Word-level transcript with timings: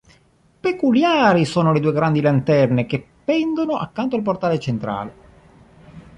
Peculiari 0.59 1.45
sono 1.45 1.71
le 1.71 1.79
due 1.79 1.91
grandi 1.91 2.21
lanterne 2.21 2.87
che 2.87 3.05
pendono 3.23 3.77
accanto 3.77 4.15
al 4.15 4.23
portale 4.23 4.57
centrale. 4.57 5.13